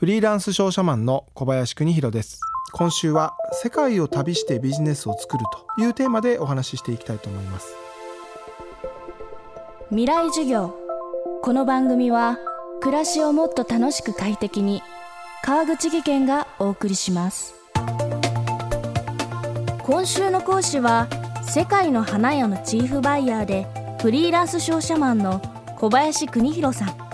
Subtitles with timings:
[0.00, 2.40] フリーランス商社マンの小林邦弘です。
[2.72, 5.44] 今週は世界を旅してビジネスを作る
[5.76, 7.74] というテーマでお話ししていきたいと思います。
[9.90, 10.74] 未来授業。
[11.42, 12.38] この番組は
[12.80, 14.82] 暮らしをもっと楽しく快適に
[15.44, 17.52] 川口義賢がお送りします。
[19.82, 21.08] 今週の講師は
[21.42, 23.66] 世界の花屋のチーフバイヤーで
[24.00, 25.42] フリーランス商社マンの
[25.76, 27.09] 小林邦弘さん。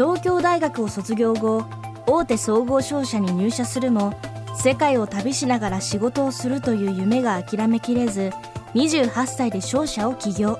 [0.00, 1.62] 東京大学を卒業後
[2.06, 4.14] 大手総合商社に入社するも
[4.56, 8.30] 世界を旅しながら仕事をするという夢が諦めきれず
[8.72, 10.58] 28歳で商社を起業。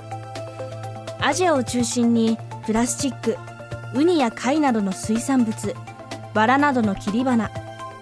[1.22, 2.36] アジアを中心に
[2.66, 3.38] プラスチック
[3.94, 5.74] ウニや貝などの水産物
[6.34, 7.50] バラなどの切り花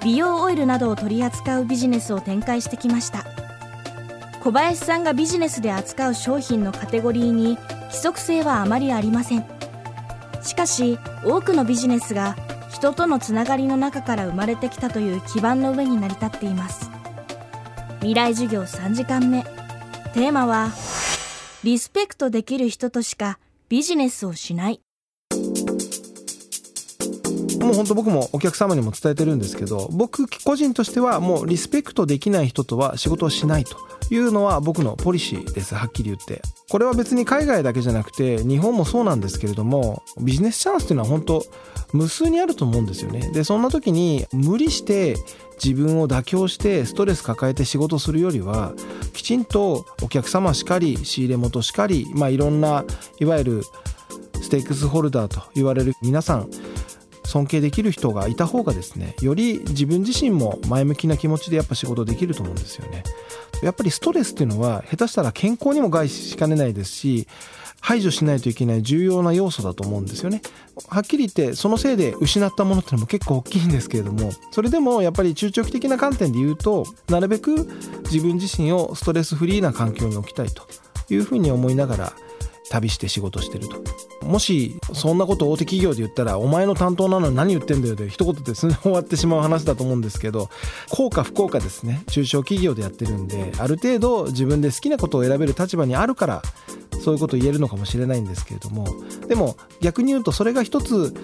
[0.02, 3.24] 美容オイルなどを取り扱うビジネスを展開してきました。
[4.42, 9.57] 小林さんがビジネスで扱う商品のカテゴリーに規則性はあまりありません。
[10.48, 12.34] しかし多くのビジネスが
[12.70, 16.90] 人とのつながりの中から生まれてきたという基盤の上に成り立っています。
[17.98, 19.44] 未来授業3時間目。
[20.14, 20.70] テーマは
[21.64, 24.80] リスペクトできる人としかビジネスをしない。
[27.58, 33.76] もう本当僕もお客様にも伝えてるんですけど僕個人としてはもうリスペクトできない人とは仕事をしないと
[34.10, 35.74] いうのは僕のポリシーです。
[35.74, 36.42] はっきり言って。
[36.70, 41.44] これは別に海外だけじゃなくて日本もそうなんですけれどもビジネスチャンスっていうのは本当
[41.92, 43.30] 無数にあると思うんですよね。
[43.32, 45.16] でそんな時に無理して
[45.62, 48.72] 自分を妥協してストレス抱えて仕事するよりは
[49.12, 52.84] きちんとお客様しかり仕入れ元しかりまあいろんな
[53.18, 53.62] いわゆる
[54.40, 56.48] ステークスホルダーと言われる皆さん
[57.28, 63.04] 尊敬できる人がいた方がですねより自分自身も前向きな気持ちでやっぱ仕事できると思うんですよね
[63.62, 67.28] やっぱりストレスっていうのは下手したら健康にも害しかねないですし
[67.80, 70.42] 排除しないといけない重要な要素だと思うんですよね。
[70.88, 77.68] はっきり言ってそのせいで失ったものってのも結構大きいんですけれどもそれでもやっぱり中長期的な観点で言うとなるべく
[78.10, 80.66] 自分自身をストレスフリーな環境に置きたいと
[81.08, 82.12] いうふうに思いながら
[82.70, 83.82] 旅して仕事してると。
[84.24, 90.50] もしそんなこと大手企業で言ったらお前の担当なのに何言ってんだよで一言で終わってしまう話だと思うんですけど
[90.90, 92.02] 効果不効果ですね。
[92.08, 96.42] 中小企業でやってるんである程度自分で好きなことを選べる立場にあるから
[97.00, 98.86] そういうことを言えるのかもしれないんですけれども
[99.28, 101.14] でも逆に言うとそれが一つ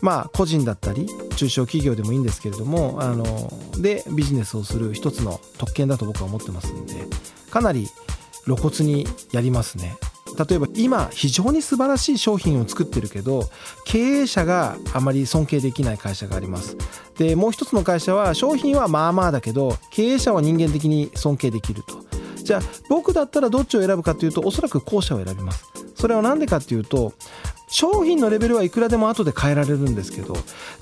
[0.00, 3.24] まあ個人だったり中小企業でもいいんですけれどもあの
[3.80, 6.94] でビジネスをする一つの特権だと僕は思ってますんで
[7.50, 7.88] かなり
[8.44, 9.96] 露骨にやりますね。
[10.38, 13.48] 例えば今非常に素晴らしい商品を作ってるけど
[13.84, 16.76] 経営者があまり尊敬できない会社があります。
[17.16, 22.04] でもう一つの会社は商品はまあまあだけど経営者は人間的に尊敬できると。
[22.36, 25.64] じゃあ僕だったらどっちを選ぶかというとおそらく後者を選びます。
[25.94, 27.12] それは何でかっていうと
[27.68, 30.34] 商品のレベルはいくらでも後で変えられるんですけど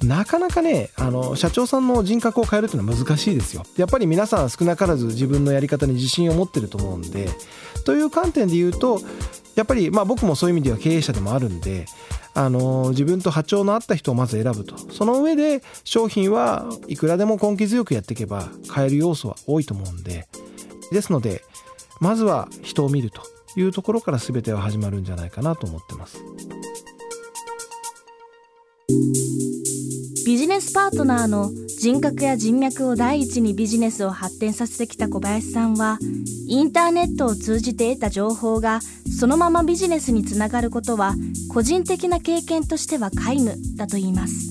[0.02, 3.64] なかなかねあの社長さんの人格を変えるっていうのは難しいですよ。
[3.76, 7.28] やっぱり皆さん少なからず自分のやり方に自信を持ってると思うんで
[7.84, 9.00] という観点で言うと
[9.56, 11.86] やっぱりまあ僕もそういう意味では経営者でもあるんで
[12.34, 20.28] あの自分と波長の合った人をまず選ぶとその上で商品はいくらでも根気強くやっていけば買える要素は多いと思うんで
[20.92, 21.42] ですので
[22.00, 23.22] まずは人を見ると
[23.56, 26.22] いうところから全ては始まるんじゃないかなと思ってます。
[30.26, 36.00] ビジネスパートナーの人格や人脈を第一にビジネスを発展させてきた小林さんは
[36.48, 38.80] インターネットを通じて得た情報が
[39.20, 41.14] そのままビジネスにつながることは
[41.48, 44.50] 個人的な経験としては皆無だと言います。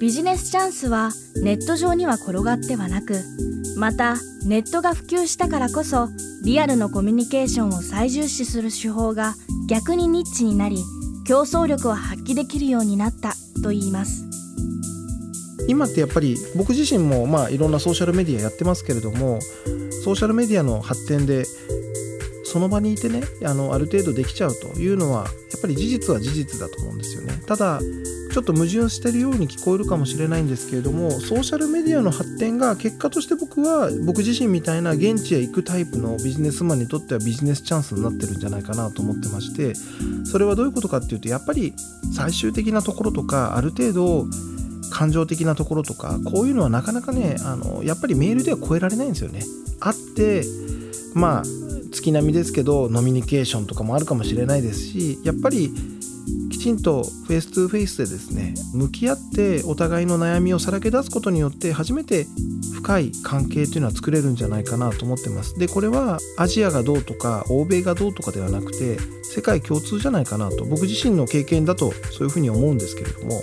[0.00, 3.22] ビジネスチャンスはネット上には転がってはなく
[3.76, 6.08] またネットが普及したからこそ
[6.42, 9.36] リアルのコミュニケーションを最重視する手法が
[9.68, 10.78] 逆にニッチになり
[11.24, 14.26] 競争力を発揮できるようになったと言います。
[15.68, 19.40] 今ってやっぱり僕自身もまあいろんなソーシャルメディアやってますけれども
[20.02, 21.44] ソーシャルメディアの発展で
[22.52, 25.24] その場にいてねあのある程度できちゃうというのはや
[25.56, 39.74] っぱり事実は事実だと思うんですよねただちょっと矛盾してるように聞こえるかもしれないんですけれどもソーシャルメディアの発展が結果として僕は僕自身みたいな現地へ行くタイプのビジネスマンにとってはビジネスチャンスになってるんじゃないかなと思ってまして
[40.26, 41.74] それはどういうことかっていうとやっぱり
[42.14, 44.26] 最終的なところとかある程度
[44.90, 49.42] 感情的なところとかこういうのはなかなかねあのやっぱりメールでは超えられないんですよね。
[49.80, 50.44] あって
[51.14, 51.61] まあ
[51.92, 55.72] 月並みですけどノミニケーションとかもあるかもしれないですしやっぱり
[56.50, 62.26] きちんとフェイス2フェイスでですね向き合ってお互いの悩みをさらけ出すことによって初めて
[62.74, 65.58] 深い関係というのは作れるんじゃないかなと思ってます。
[65.58, 73.40] でこれはアジアがどうとか欧米がどうとかではなくて世界共通じゃないかなと僕自身の経験だとそういうふうに思うんですけれども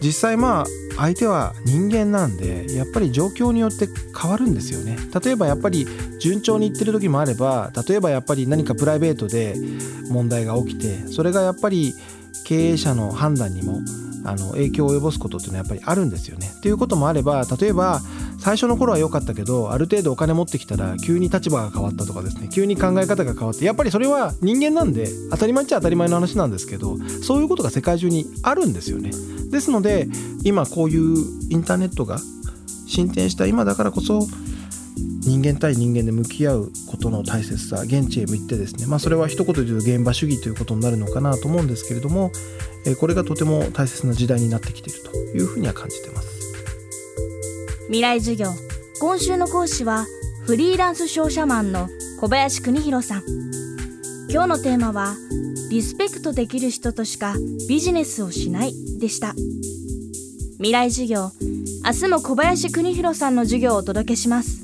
[0.00, 3.88] 実際まあ相手は人間なんでやっぱり状況によって
[4.20, 4.96] 変わるんですよね。
[5.24, 5.86] 例えばやっぱり
[6.20, 9.56] 順調にいってる時もあれば例えばやっぱり何かプライベートで
[10.08, 11.94] 問題が起きてそれがやっぱり
[12.44, 13.80] 経営者の判断にも
[14.24, 16.50] あの影響を及ぼすことっていうのはやっぱりあるんですよね。
[16.56, 18.00] っていうこともあれば例えば
[18.38, 29.10] 最初の頃は良かったけどある程度お金持ってきたら急に立場が変わったとかですね急に考え方が変わってやっぱりそれは人間なんで当たり前っちゃ当たり前の話なんですけどそういうことが世界中にあるんですよね。
[29.50, 30.08] ですので
[30.42, 31.16] 今こういう
[31.50, 32.18] インターネットが
[32.86, 34.26] 進展した今だからこそ
[35.26, 42.30] 人間対人間で向き合うことの大切さ現地へ向いてですねまあそれは一言で言うと現場主義ということになるのかなと思うんですけれども
[43.00, 46.34] これがとても大切な時代になってきているというふうには感じてます
[47.86, 48.50] 未来授業
[49.00, 50.06] 今週の講師は
[50.46, 51.88] フリーランス商社マンの
[52.20, 53.22] 小林邦弘さん
[54.30, 55.16] 今日のテーマは
[55.70, 57.34] リスペクトできる人としか
[57.68, 59.34] ビジネスをしないでした
[60.56, 61.30] 未来授業
[61.84, 64.63] 明日も小林邦弘さんの授業をお届けします